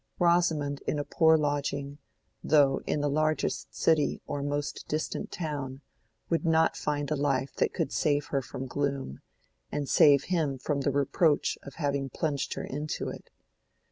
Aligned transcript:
Rosamond 0.17 0.81
in 0.87 0.97
a 0.97 1.03
poor 1.03 1.37
lodging, 1.37 1.99
though 2.43 2.81
in 2.87 3.01
the 3.01 3.07
largest 3.07 3.75
city 3.75 4.19
or 4.25 4.41
most 4.41 4.87
distant 4.87 5.31
town, 5.31 5.81
would 6.27 6.43
not 6.43 6.75
find 6.75 7.07
the 7.09 7.15
life 7.15 7.55
that 7.57 7.71
could 7.71 7.91
save 7.91 8.25
her 8.29 8.41
from 8.41 8.65
gloom, 8.65 9.19
and 9.71 9.87
save 9.87 10.23
him 10.23 10.57
from 10.57 10.81
the 10.81 10.91
reproach 10.91 11.55
of 11.61 11.75
having 11.75 12.09
plunged 12.09 12.55
her 12.55 12.63
into 12.63 13.09
it. 13.09 13.29